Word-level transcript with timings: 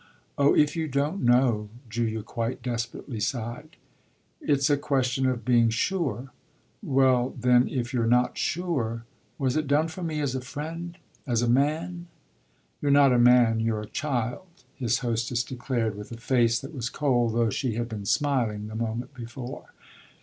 "Oh 0.35 0.55
if 0.55 0.75
you 0.75 0.87
don't 0.87 1.21
know!" 1.21 1.69
Julia 1.87 2.23
quite 2.23 2.63
desperately 2.63 3.19
sighed. 3.19 3.75
"It's 4.41 4.67
a 4.71 4.75
question 4.75 5.27
of 5.27 5.45
being 5.45 5.69
sure." 5.69 6.31
"Well 6.81 7.35
then 7.39 7.67
if 7.69 7.93
you're 7.93 8.07
not 8.07 8.35
sure!" 8.35 9.05
"Was 9.37 9.55
it 9.55 9.67
done 9.67 9.89
for 9.89 10.01
me 10.01 10.19
as 10.19 10.33
a 10.33 10.41
friend, 10.41 10.97
as 11.27 11.43
a 11.43 11.47
man?" 11.47 12.07
"You're 12.81 12.89
not 12.89 13.13
a 13.13 13.19
man 13.19 13.59
you're 13.59 13.81
a 13.83 13.87
child," 13.87 14.47
his 14.73 14.97
hostess 15.05 15.43
declared 15.43 15.95
with 15.95 16.11
a 16.11 16.17
face 16.17 16.59
that 16.61 16.73
was 16.73 16.89
cold, 16.89 17.35
though 17.35 17.51
she 17.51 17.75
had 17.75 17.87
been 17.87 18.05
smiling 18.07 18.69
the 18.69 18.75
moment 18.75 19.13
before. 19.13 19.65